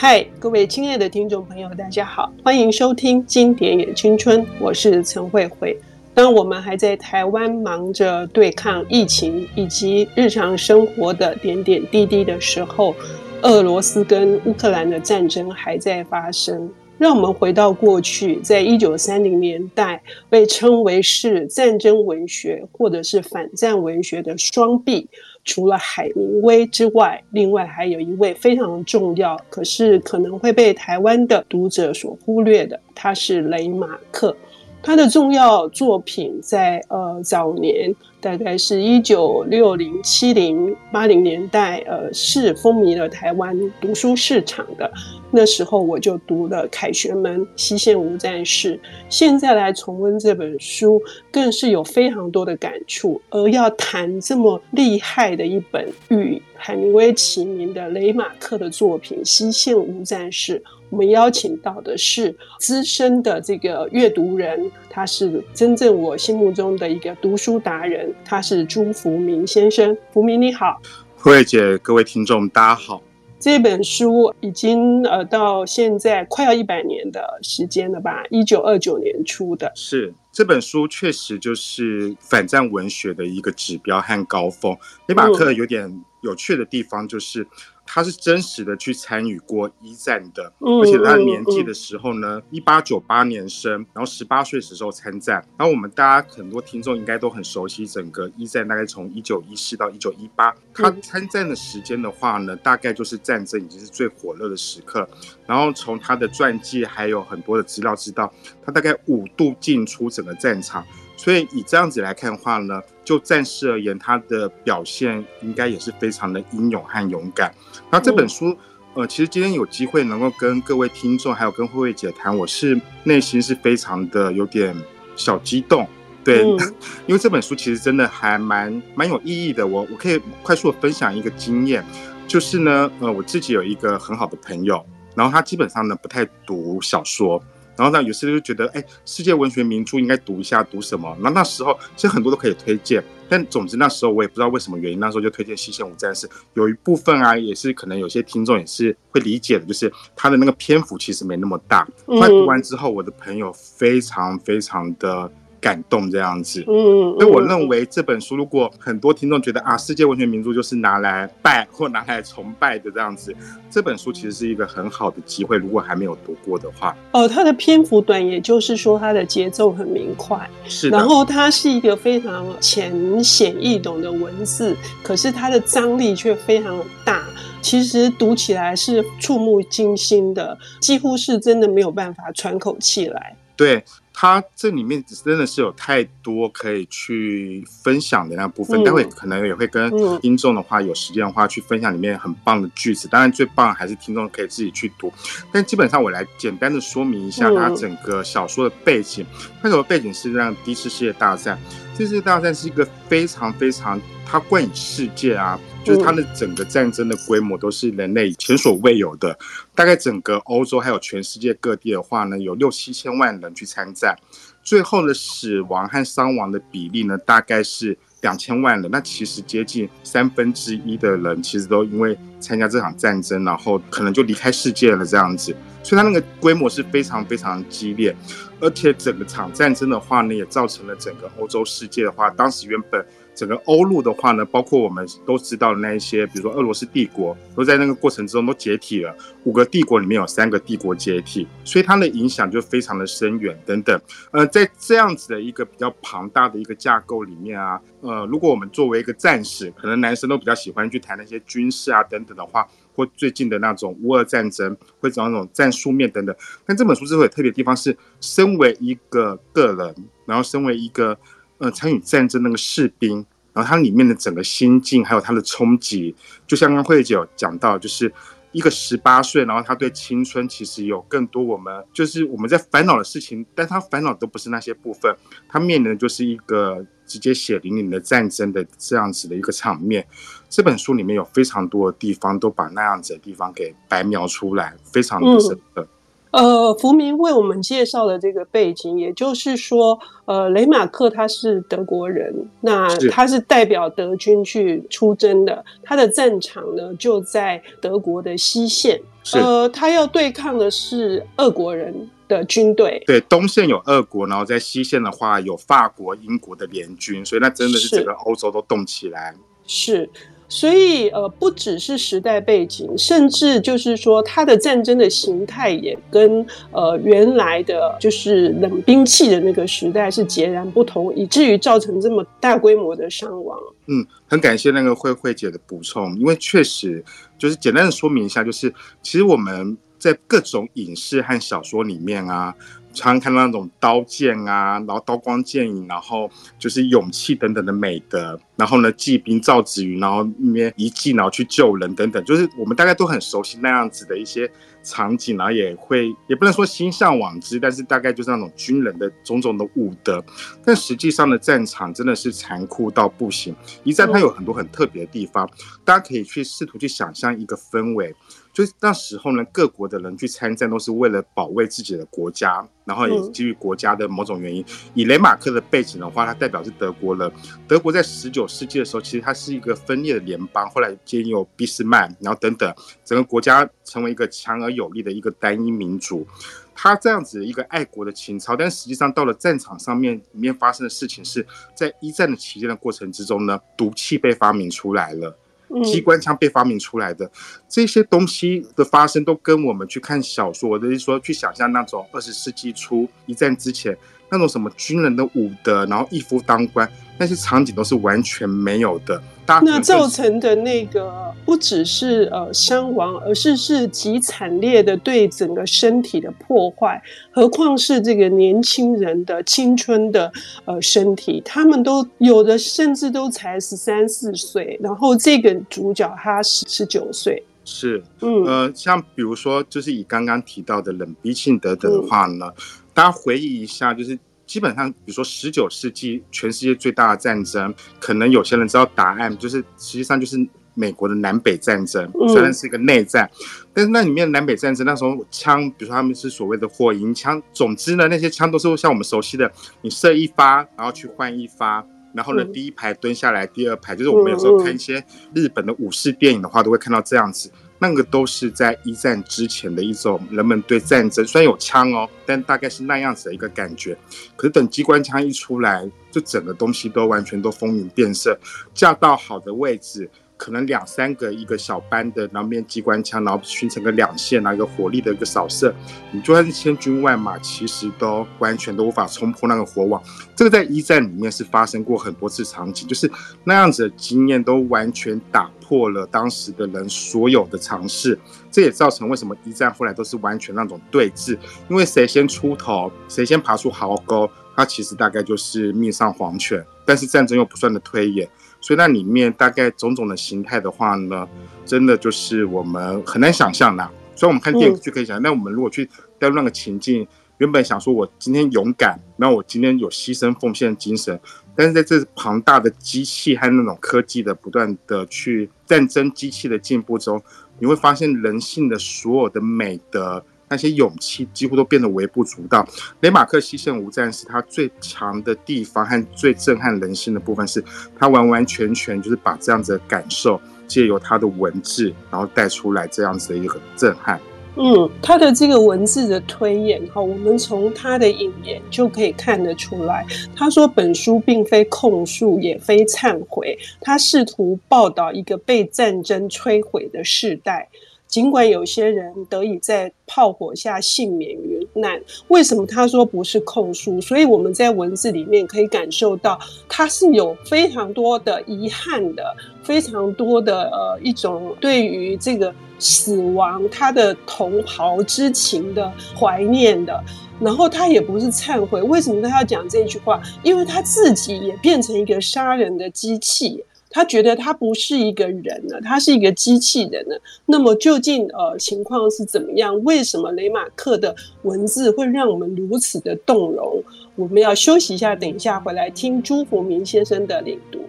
[0.00, 5.76] 嗨，各位亲爱的听众朋友，大家好，欢迎收听《经典也青春》，我是陈慧慧。
[6.14, 12.94] 当我们还在台湾忙着对抗疫情以及日常生活的点点滴滴的时候，
[13.42, 16.70] 俄罗斯跟乌克兰的战争还在发生。
[16.96, 25.08] 让我们回到过去，在一九三零年代，被称为是战争文学或者是反战文学的双璧。
[25.44, 34.36] 除了海明威之外，另外还有一位非常重要，可是可能会被台湾的读者所忽略的，他是雷马克。
[34.82, 37.94] 他的重要作品在呃早年。
[38.20, 44.90] 大概是一九六零、七零、八零年代，呃，是风靡了台湾读书市场的。
[45.30, 48.76] 那时候我就读了《凯旋门》《西线无战事》，
[49.08, 53.20] 现在来重温这本书，更是有非常多的感触。
[53.30, 60.58] 而要谈这么厉害的一本与海明威齐名的雷马克的作品《西线无战事》。
[60.90, 64.58] 我们邀请到的是资深的这个阅读人，
[64.98, 69.96] 他是真正我心目中的一个读书达人，他是朱福明先生。
[70.12, 70.82] 福明你好，
[71.14, 73.00] 慧慧姐，各位听众大家好。
[73.38, 78.24] 这本书已经呃到现在快要一百年的时间了吧？
[78.30, 79.70] 一九二九年出的。
[79.76, 84.76] 是这本书确实就是反战文学的一个指标和高峰。
[85.06, 87.46] 雷马克有点有趣的地方就是。
[87.90, 95.42] 他是真实的去参与过一战的，而且他年纪的时候呢，一八九八年生，然后十八岁时候参战。
[95.56, 100.54] 然后我们大家很多听众应该都很熟悉整个一战，大概从一九一四到一九一八。
[100.74, 105.08] 他参战的时间的话呢，大概就是战争已经是最火热的时刻。
[105.46, 108.30] 然后从他的传记还有很多的资料知道，
[108.64, 110.86] 他大概五度进出整个战场。
[111.18, 117.52] 所以以这样子来看的话呢，就暂时而言，他的表现应该也是非常的英勇和勇敢。
[117.90, 118.56] 那这本书，
[118.94, 124.74] 呃，其实今天有机会能够跟各位听众还有跟慧慧姐谈，我是内心是非常的有点
[125.16, 125.88] 小激动，
[126.22, 126.44] 对，
[127.06, 129.66] 因为这本书其实真的还蛮蛮有意义的。
[129.66, 131.84] 我我可以快速的分享一个经验，
[132.28, 134.86] 就是呢，呃，我自己有一个很好的朋友，
[135.16, 137.42] 然后他基本上呢不太读小说。
[137.78, 141.16] 然后呢，有时就觉得，哎，世界文学名著应该读一下，读什么？
[141.20, 146.26] 那那时候其实很多都可以推荐，但总之那时候我也不知道为什么原因，那时候就推荐《西线无战事》。
[146.54, 151.88] 有一部分啊，也是可能有些听众也是会理解的，就是他的那个篇幅其实没那么大。
[152.06, 155.30] 那读完之后，我的朋友非常非常的。
[155.60, 163.34] 感动这样子，嗯，所以我认为这本书，如果很多听众觉得啊，世界文学名著就是拿来拜或拿来崇拜的这样子，
[163.70, 165.56] 这本书其实是一个很好的机会。
[165.56, 170.96] 如果还没有读过的话，哦，它的篇幅短，也就是说它的节奏很明快，是的。
[170.96, 177.24] 然后它是一个非常浅显易懂的文字，可是它的张力却非常大，
[177.60, 183.36] 其实读起来是触目惊心的，几乎是真的没有办法喘口气来。
[183.56, 183.82] 对。
[184.20, 193.06] 它这里面真的是有太多可以去分享的那部分，待会可能也会跟听众的话有时间的话去分享里面很棒的句子。
[193.06, 195.12] 当然最棒还是听众可以自己去读，
[195.52, 199.24] 但基本上我来简单的说明一下它整个小说的背景。
[199.62, 201.56] 它的背景是让第一次世界大战，
[201.96, 205.56] 第一次世界大战是一个非常非常它冠以世界啊。
[205.88, 209.38] 就是它的整个战争的规模都是人类前所未有的，
[209.74, 214.14] 大概整个欧洲还有全世界各地的话呢，有六七千万人去参战，
[214.62, 218.90] 最后的死亡和伤亡的比例呢，大概是两千万人。
[218.90, 225.56] 那其实接近三分之一的人，其实都因为参加这场战争，然后可能就离开世界了这样子。
[225.82, 228.14] 所以它那个规模是非常非常激烈，
[228.60, 233.02] 而且整个场战争的话呢，也造成了整个欧洲世界的话，当时原本。
[233.38, 239.14] 整个欧陆的话呢，包括我们都知道的那一些，比如说俄罗斯帝国，都在那个过程之中都解体了。
[239.44, 244.00] 五个帝国里面有三个帝国解体，所以它的影响就非常的深远等等。
[244.32, 252.66] 呃，在这样子的一个比较庞大的一个架构里面啊，呃，如果我们作为一个战士，可能男生都比较喜欢去谈那些军事啊等等的话，
[252.96, 256.34] 或最近的那种乌俄战争，会讲那种战术面等等。
[256.66, 259.94] 但这本书之后有特别的地方是，身为一个个人，
[260.26, 261.16] 然后身为一个。
[261.58, 266.14] 呃，参与战争那个士兵，然后他里面的整个心境，还有他的冲击，
[266.46, 268.12] 就像刚慧慧姐有讲到，就是
[268.52, 275.12] 一个十八岁，然后他对青春其实有更多我们就是我们在烦恼的事情，但他烦恼都不是那些部分，
[275.48, 280.06] 他面临的就是一个直接血淋淋的战争的这样子的一个场面。
[280.48, 285.82] 这本书里面有非常多的地方都把那样子的地方给白描出来，非常的深刻。
[285.82, 285.88] 嗯
[286.30, 299.00] 呃，福明为我们介绍的这个背景，也就是说，呃，雷马克他是德国人，那他是代表德军去出征的，他的战场呢就在德国的西线。
[299.32, 301.94] 呃，他要对抗的是俄国人
[302.26, 303.02] 的军队。
[303.06, 309.34] 对，东线有俄国，然后在西线的话有法国、英国的联军，所以那真的是整个欧洲都动起来。
[309.66, 310.08] 是。
[310.48, 323.58] 所以，呃，不只是时代背景，甚至就是说，它的战争的形态也跟呃原来的，就是冷兵器的那个时代是截然不同，以至于造成这么大规模的伤亡。
[323.88, 327.04] 嗯，很感谢那个慧慧姐的补充，因为确实
[327.36, 328.72] 就是简单的说明一下，就是
[329.02, 332.54] 其实我们在各种影视和小说里面啊。
[332.98, 336.28] 常常看到那种刀剑啊，然后刀光剑影，然后
[336.58, 344.50] 就是勇气等等的美德，然后呢，骑兵赵子云，然后那边一骑然后去救人等等，就是我们大概都很熟悉那样子的一些
[344.82, 350.22] 场景，然后也会也不能说心向往之，但是大概就是那种军人的种种的武德。
[350.64, 353.54] 但实际上的战场真的是残酷到不行，
[353.84, 355.48] 一战它有很多很特别的地方，
[355.84, 358.14] 大家可以去试图去想象一个氛围。
[358.58, 364.64] 就是那时候呢，各国的人去参战都是为了保卫自己的国家，然后也基于国家的某种原因。
[364.94, 367.30] 以雷马克的背景的话，他代表是德国人。
[367.68, 372.74] 德国在十九世纪的时候，其实它是一个分裂的联邦，后来兼有俾斯麦，然后等等，
[373.04, 376.26] 整个国家成为一个强而有力的一个单一民族。
[376.74, 381.46] 他这样子一个爱国的情操，但实际上到了战场上面，里面发生的事情是
[381.76, 385.38] 在一战的期间的过程之中呢，毒气被发明出来了。
[385.84, 387.30] 机关枪被发明出来的、
[387.68, 393.96] 这些东西的发生，都跟我们去看小说，我的意思说，去想象那种二十世纪初一战之前
[394.30, 396.88] 那种什么军人的武德，然后一夫当关。
[397.20, 399.20] 那些场景都是完全没有的，
[399.64, 407.02] 那造成的那个不只是呃伤亡，而是是极惨烈的对整个身体的破坏，
[407.32, 410.30] 何况是这个年轻人的青春的
[410.64, 422.62] 呃身体，他们都有的甚至都才十三四岁，然后这个主角他十十九岁，是嗯呃，像比如说就是以刚刚提到的冷兵器等等的话呢，嗯、
[422.98, 424.18] 大家回忆一下就是。
[424.44, 430.38] 基本上，比如说十九世纪全世界最大的战争，可能有些人知道答案，就是实际上就是
[430.72, 433.30] 美国的南北战争，虽然是一个内战，
[433.74, 439.52] 但是那里面南北战争那时候枪，比如说他们是所谓的火银枪，总之呢，那些枪都是像我们熟悉的，
[439.82, 441.84] 你射一发，然后去换一发，
[442.14, 445.04] 然后呢，第一排蹲下来，第二排就是我们有时候看一些
[445.34, 447.52] 日本的武士电影的话，都会看到这样子。
[447.78, 453.96] 那个都是在一战之前的一种人们对战争，虽然有枪哦，但大概是那样子的一个感觉。
[454.36, 458.38] 可是等机关枪一出来，就整个东西都完全都风云变色，
[458.74, 460.10] 架到好的位置。
[460.38, 465.74] 可能两三个一个小班的，然后面机关枪，然后形成个两线，拿一个火力的一个扫射，
[466.12, 470.00] 你就算是千军万马，其实都完全都无法冲破那个火网。
[470.36, 473.10] 这个在一战里面是发生过很多次场景，就是
[473.42, 478.18] 那样子的经验都完全打破了当时的人所有的尝试。
[478.50, 481.36] 这也造成为什么一战后来都是完全那种对峙，
[481.68, 486.64] 因为谁先出头，谁先爬出壕沟，他其实大概就是命丧黄泉。
[486.84, 488.26] 但是战争又不断的推演。
[488.60, 491.28] 所以那里面大概种种的形态的话呢，
[491.64, 493.88] 真的就是我们很难想象的。
[494.14, 495.88] 所以我们看电影就可以想，那我们如果去
[496.18, 497.06] 带入那个情境，
[497.38, 501.18] 原本想说我今天勇敢，然后我今天有牺牲奉献精神，
[501.54, 507.22] 但是在这庞大的机器和那种科技的不断的去战争机器的进步中，
[507.60, 510.24] 你会发现人性的所有的美德。
[510.48, 512.66] 那些勇气几乎都变得微不足道。
[513.00, 517.62] 雷马克西线无战事，他最强的地方和最震撼人心的部分是，
[517.98, 524.20] 他完完全全就是把这样子的感受借由他的文字，然后带出来这样子的一个震撼。
[524.60, 530.04] 嗯，他的这个文字的推演哈，我们从他的引言就可以看得出来。
[530.34, 537.68] 他说，本书并非控诉，也非忏悔，他试图报道一个被战争摧毁的世代。
[538.08, 544.00] 尽管有些人得以在炮火下幸免于难，为什么他说不是控诉？
[544.00, 546.38] 所以我们在文字里面可以感受到，
[546.68, 549.22] 他是有非常多的遗憾的，
[549.62, 556.98] 非常多的呃一种对于这个死亡他的同袍之情的怀念的。
[557.40, 560.20] 然后他也不是忏悔，为什么他要讲这句话？
[560.42, 563.62] 因为他自己也变成一个杀人的机器。
[563.90, 567.20] 他觉得他不是一个人了，他是一个机器人了。
[567.46, 569.82] 那么究竟呃情况是怎么样？
[569.84, 573.82] 为什么雷马克的文字会让我们如此的动容？
[574.16, 577.80] 我们要休息一下，等一下回来听朱福明先生的领读。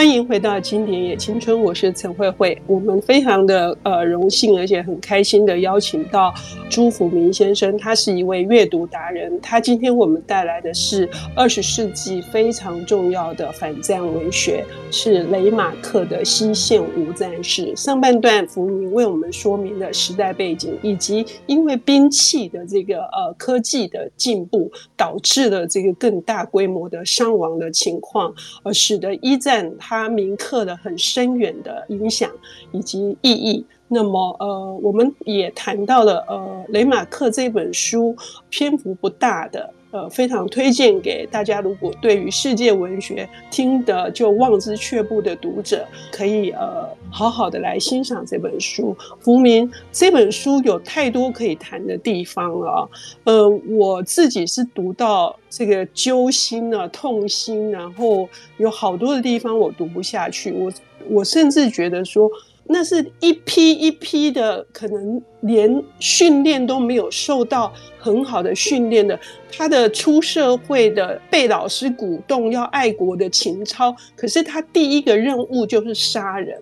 [0.00, 2.56] 欢迎回到《经典也青春》，我是陈慧慧。
[2.66, 6.32] 我们非常的呃荣幸，而且很开心的邀请到
[6.70, 9.38] 朱福明先生，他是一位阅读达人。
[9.42, 17.66] 他今天我们带来的是二十世纪非常重要的反战文学，是雷马克的《西线无战事》。
[17.76, 29.70] 上半段福明为我们说明了时代背景，以及因为兵器的这个呃科技的进步，导致了这个更大规模的伤亡的情况，而使得一战。
[29.90, 32.30] 它铭刻的很深远的影响
[32.70, 33.66] 以及意义。
[33.88, 38.16] 那么，呃，我们也谈到了，呃，雷马克这本书
[38.48, 39.68] 篇幅不大的。
[39.92, 41.60] 呃，非常推荐给大家。
[41.60, 48.96] 如果对于世界文学听得就望之却步的读者，可以呃好好的来欣赏这本书。
[49.18, 52.88] 福明这本书有太多可以谈的地方了。
[53.24, 58.28] 呃，我自己是读到这个揪心啊、痛心，然后
[58.58, 60.52] 有好多的地方我读不下去。
[60.52, 60.72] 我
[61.08, 62.30] 我甚至觉得说。
[62.72, 69.18] 那是一批一批的，可能连训练都没有受到很好的训练的，
[69.50, 76.56] 他的出社会的被老师鼓动要爱国的情操，可是他第一个任务就是杀人。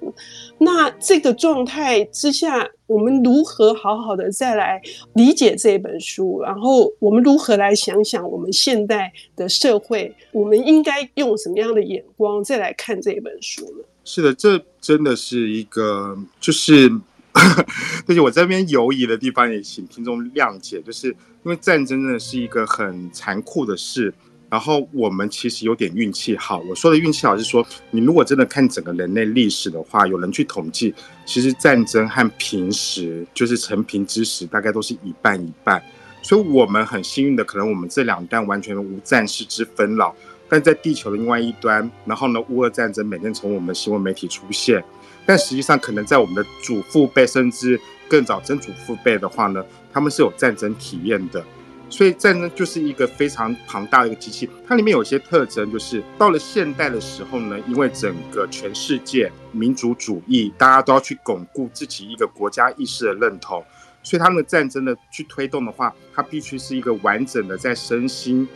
[0.57, 4.81] 那这个状态之下，我们如何好好的再来
[5.13, 6.41] 理解这本书？
[6.41, 13.85] 然后我们如何来想想我们现代的社会，我们应该用什么样的眼光再来看这本书呢？
[14.11, 16.91] 是的，这真的是一个，就是，
[18.09, 21.15] 而且我这边犹疑的地方也请听众谅解，就是因
[21.51, 24.11] 为战争真的是一个很残酷的事，
[24.49, 26.59] 然后我们其实有点运气好。
[26.61, 30.95] 我说的运气好是说，你如果真的看整个人类历史的话，有人去统计，
[31.27, 35.83] 其实战争和平时就是成平之时，大概都是一半一半。
[36.23, 40.15] 所以我们很幸运的，可能我们这两代完全无战事之分了。
[40.49, 44.83] 但在地球的另外一端，然后呢，乌俄战争每天从我们新闻媒体出现，
[45.27, 47.79] 但实际上可能在我们的祖父辈甚至
[48.09, 51.45] 更早曾祖父辈的话呢，他们是有战争体验的，
[51.91, 54.49] 所以战争就是一个非常庞大的一个机器。
[54.67, 63.63] 它里面有些特征，就是到了现代的时候呢，因为整个全世界民族主义，大家都要去巩固自己一个国家意识的认同。
[64.03, 68.49] 所以他们的战争的去推动的话，它必须是一个完整的，在身心，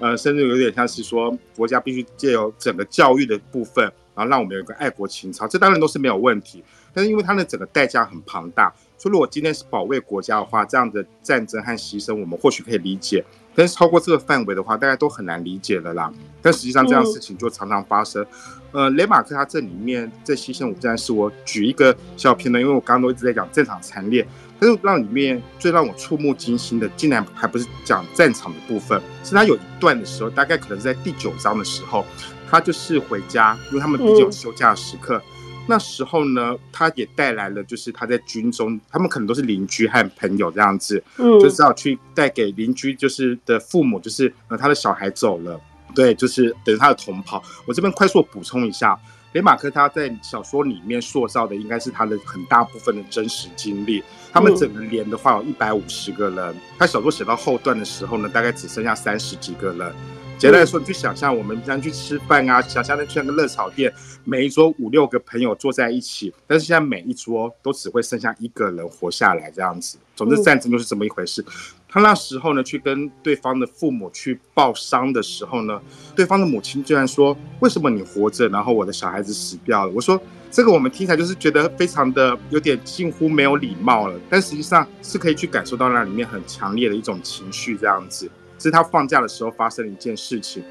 [0.00, 6.62] 呃，甚至有点像是说，国家必须借由整个教育的部分，然后让我们有一个爱国情操，这当然都是没有问题。
[6.92, 13.24] 但是因为它的整个代价很庞大，所以如果今天是保卫国家的话，这样的战争和牺牲，我们或许可以理解。
[13.54, 16.12] 但是超过这个范围的话，大家都很难理解了啦。
[16.40, 18.24] 但实际上这样事情就常常发生。
[18.70, 24.26] 呃，雷马克他这里面这西线无战是，我举一个小片段，因为我刚刚都一直在讲战场惨烈。
[24.60, 32.04] 但是让里面最让我触目惊心的，竟然还不是讲战场的部分，是他有一段的时候，大概可能是在第九章的时候，
[32.50, 35.18] 他就是回家，因为他们毕竟有休假的时刻。
[35.18, 35.22] 嗯、
[35.68, 45.60] 那时候呢，他也带来了，就是他在军中，他们可能都是邻居和朋友这样子，嗯，就是要去带给邻居，就是的父母，就是呃他的小孩走了，
[45.94, 47.42] 对，就是等于他的同袍。
[47.64, 48.98] 我这边快速补充一下。
[49.32, 54.02] 雷马克他在小说里面塑造的应该是他的很大部分的真实经历。
[54.32, 59.92] 他们整个连的话有一百五十个人，他小说写到后段的时候呢，大概只剩下三十几个人。
[60.38, 63.92] 简单来说，你去想象我们平常去吃饭啊，想象那去那个热炒店，
[64.22, 69.98] 每一桌五六个朋友坐在一起，但是现在每一桌都只会剩下一个人活下来这样子。
[70.14, 71.44] 总之，战争就是这么一回事。
[71.90, 75.80] 他那时候呢，去跟对方的父母去报丧的时候呢，
[76.14, 80.20] 对方的母亲居然说：“为什么你活着，然后我的小孩子死掉了？”我说
[80.52, 88.30] ：“这个我们听起来就是觉得非常的有点近乎没有礼貌了，但实际上是可以去感受到那里面很强烈的一种情绪，这样子。
[88.58, 90.62] 是他放假的时候发生的一件事情。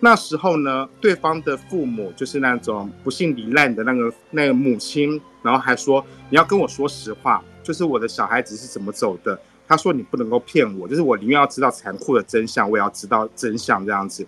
[0.00, 14.24] 那时候呢，对方的父母就是那种不幸罹难的那个那个母亲，然后还说：你要跟我说实话，就是我的小孩子是怎么走的。”他说：“你不能够骗我，就是我宁愿要知道残酷的真相，我也要知道真相这样子。”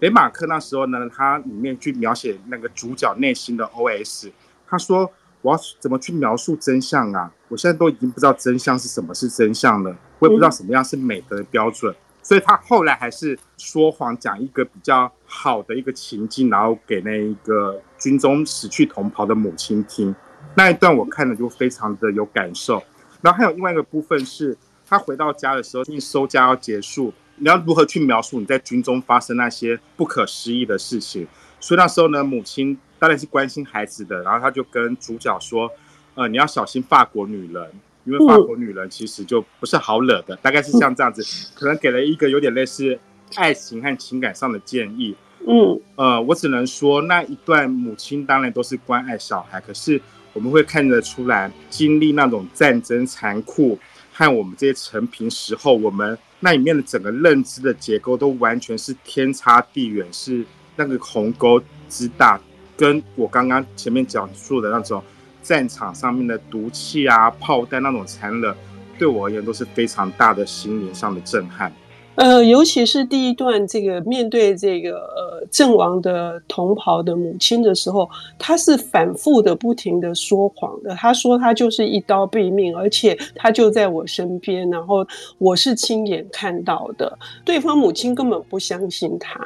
[0.00, 4.30] 雷马克那时候呢，他里面去描写那个主角内心的 OS。
[4.66, 7.32] 他说：“我要怎么去描述真相啊？
[7.48, 20.14] 我现在都已经不知道真相是什么是真相了，我也不知道什么样是美德的标准。”所以他后来还是说谎，讲一个比较好的一个情境，然后给那一个军中死去同袍的母亲听。
[20.54, 22.82] 那一段我看了就非常的有感受。
[23.20, 24.58] 然后还有另外一个部分是。
[24.92, 31.26] 他回到家的时候，你收家要结束，你要如何去描述你在军中发生那些不可思议的事情？
[31.58, 35.70] 所以那时候呢，母亲当然是关心孩子的，然后他就跟主角说
[36.14, 37.70] ：“呃，你要小心法国女人，
[38.04, 42.98] 因为法国女人其实就不是好惹的。”大概是像这样子，可能给了一个有点类似
[43.36, 45.16] 爱情和情感上的建议。
[45.46, 49.98] 嗯，呃，我只能说那一段母亲当然都是关爱小孩，可是
[50.34, 53.78] 我们会看得出来，经历那种战争残酷
[54.12, 60.44] 和我们这些成平时候，我们那里面的整个认知的结构都完全是天差地远，是
[60.76, 62.40] 那个鸿沟之大，
[62.76, 65.02] 跟我刚刚前面讲述的那种
[65.42, 68.54] 战场上面的毒气啊、炮弹那种残忍。
[68.98, 71.72] 对我而言都是非常大的心灵上的震撼，
[72.14, 80.94] 呃，尤其是第一段这个面对这个呃阵亡的同袍的母亲的时候，他是反复的不停的说谎的。
[80.94, 85.06] 他说他就是一刀毙命，而且他就在我身边，然后
[85.38, 87.18] 我是亲眼看到的。
[87.46, 89.40] 对方母亲根本不相信他。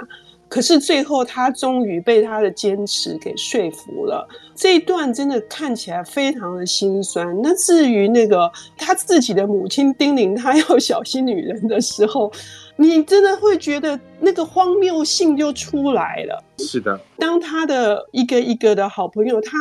[0.57, 4.27] 可是最后，他终于被他的坚持给说服了。
[4.55, 7.39] 这一段真的看起来非常的心酸。
[7.43, 12.33] 那至于那个他自己的母亲叮咛他要小心女人的时候，
[12.77, 16.43] 你真的会觉得那个荒谬性就出来了。
[16.57, 19.59] 是的，当他的一个一个的好朋友，他，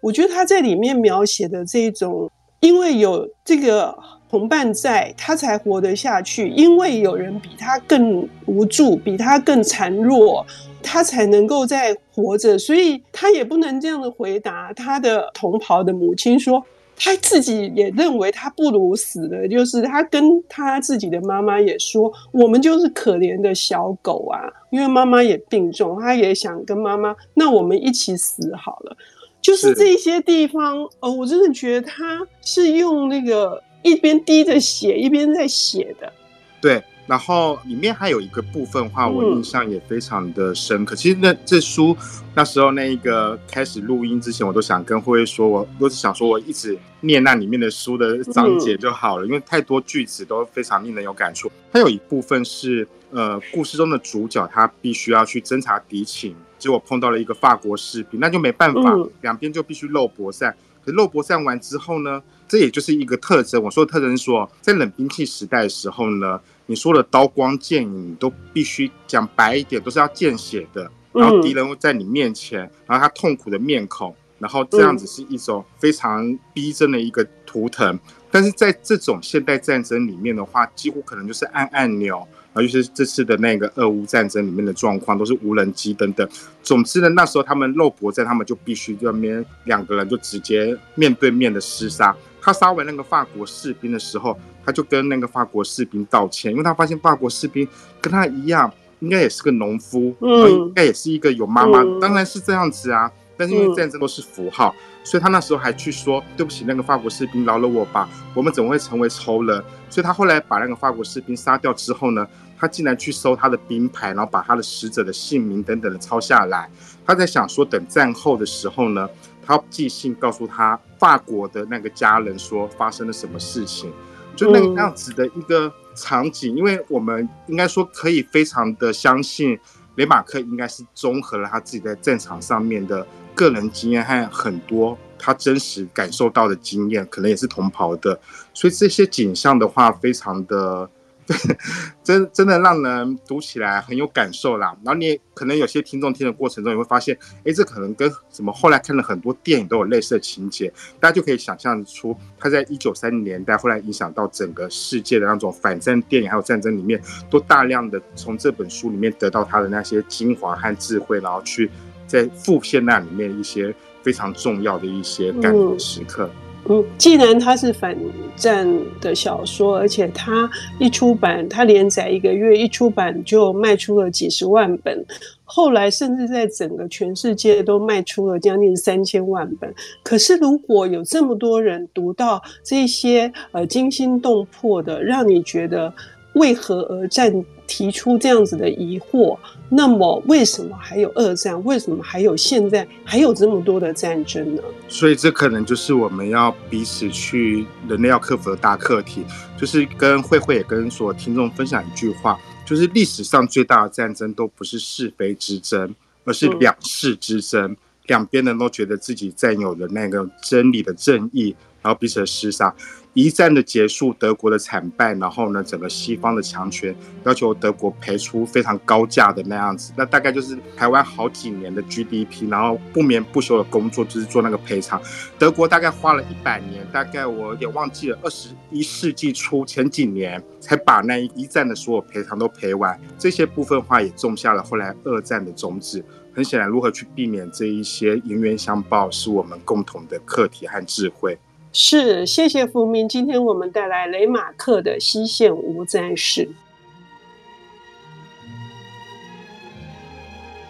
[0.00, 2.30] 我觉得他在里面描写的这种，
[2.60, 3.92] 因为有这个。
[4.30, 6.48] 同伴在，他才活得下去。
[6.50, 10.46] 因为有人比他更无助，比他更孱弱，
[10.82, 12.58] 他才能够在活着。
[12.58, 16.62] 所以他也不能这样的回答他的同袍的母亲说，
[16.94, 19.48] 他自己也认为他不如死的。
[19.48, 28.96] 就是他跟他自己的妈妈也说，我们就是可怜的小狗啊，因为妈妈也病重，他也想跟妈妈，那我们一起死好了。
[29.40, 33.62] 就是这些地方，呃，我真的觉得他是用那个。
[33.82, 36.12] 一边滴着血，一边在写的。
[36.60, 40.94] 对，然后里面还有一个部分的话，我印象也非常的深刻。
[40.94, 41.96] 嗯、其实那这书
[42.34, 51.50] 那时候那一个开始录音之前，我都想跟慧慧说，我都是想说我一直念那里面的书的章节就好了，嗯、因为太多句子都非常令人有感触。
[51.72, 60.54] 它有一部分是呃，故事中的主角他必须要去侦查敌情，结果碰到了一个法国士兵，那就没办法，嗯、两边就必须肉搏战。
[60.92, 62.22] 肉搏战完之后呢？
[62.46, 63.62] 这也就是一个特征。
[63.62, 70.90] 我说的特征是说，在冷兵器时代的时候呢，你说的刀光剑影都必须讲白一点，都是要见血的。
[71.12, 77.98] 然后敌人会在你面前，然后他痛苦的面孔，然后这样子是一种非常逼真的一个图腾。
[78.30, 82.26] 但是在这种现代战争里面的话，几乎可能就是按按钮。
[82.54, 86.28] 尤其是这次的那个俄乌战争里面的状况，都是无人机等等。
[86.60, 92.16] 总之呢，那时候他们肉搏战，他们就必须在那边两个人就直接面对面的厮杀。
[92.40, 97.68] 他杀完那个法国士兵的时候，他就跟那个法国士兵道歉，因为他发现法国士兵
[98.00, 103.08] 跟他一样，应该也是个农夫，嗯，应该也是一个有妈妈，当然是这样子啊。
[103.38, 104.74] 但是因为战争都是符号，
[105.04, 109.62] 所以他那时候还去说对不起，那个法国士兵饶了我吧，我们怎么会成为仇人？
[109.88, 112.26] 所以他后来把那个法国士兵杀掉之后呢，
[112.58, 116.68] 他竟然去搜他的兵牌，然后把他的死者的姓名等等的抄下来。
[117.06, 119.08] 他在想说，等战后的时候呢，
[119.46, 123.92] 他寄信告诉他法国的那个家人说发生了什么事情，
[124.34, 126.56] 就那个样子的一个场景。
[126.56, 129.58] 因为我们应该说可以非常的相信
[129.94, 133.06] 雷马克应该是综合了他自己在战场上面的
[133.38, 138.20] 个人经验和很多他真实感受到的经验，可能也是同袍的，
[138.52, 140.90] 所以这些景象的话，非常的。
[142.02, 144.74] 真真的让人读起来很有感受啦。
[144.82, 150.72] 然后你可能有些听众听的过程中，你会发现，哎，这可能跟什么后来看了很多电影都有类似的情节。
[150.98, 156.98] 大家就可以想象出，他在一九三零年代后来影响到整个世界的那种反战电影，还有战争里面，
[157.28, 161.70] 都大量的从这本书里面得到他的那些精华和智慧，然后去
[162.08, 166.24] 在复现那里面一些非常重要的一些感人时刻。
[166.24, 166.30] 嗯
[166.70, 167.96] 嗯，既然它是反
[168.36, 168.68] 战
[169.00, 175.02] 的小说，而且它一出版，它连载一个月，一出版就卖出了几十万本，
[175.44, 179.72] 后来甚至在整个全世界都卖出了将近三千万本。
[180.02, 185.90] 可是，如果有这么多人读到这些呃惊心动魄的，让你觉得
[186.34, 187.32] 为何而战？
[187.68, 191.62] 提出这样子的疑惑，那么为什么还有二战？
[191.64, 194.62] 为什么还有现在还有这么多的战争呢？
[194.88, 199.22] 所以这可能就是我们要彼此去人类要克服的大课题，
[199.56, 207.76] 就是跟慧慧也跟所有听众分享一句话，就是历史上最大的战争都不是是非之争，而是两世之争。
[208.06, 211.54] 两边人都觉得自己占有的那个真理的正义。
[211.88, 212.74] 然后彼此的厮杀。
[213.14, 225.00] 一战的结束，德国的惨败，然后呢，整个西方的强权要求德国赔出非常高价的那样子，那大概就是台湾好几年的 GDP，然后不眠不休的工作就是做那个赔偿。
[225.38, 233.00] 德国大概花了一百年，大概我也忘记了，二十一世纪初前几年才把那一战的所有赔偿都赔完。
[233.18, 236.04] 这些部分话也种下了后来二战的种子。
[236.34, 241.36] 很显然，如何去避免这一些冤冤相报，是我们共同的课题和智慧。
[241.72, 243.08] 是，谢谢福明。
[243.08, 246.42] 今天我们带来雷马克的《西线无战事》。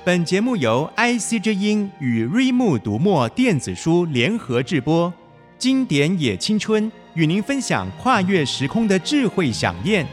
[0.04, 5.12] 本节目由 IC 之音与瑞木读墨电子书联合制播，
[5.58, 10.06] 经典也青春与您分享跨越时空的智慧想念。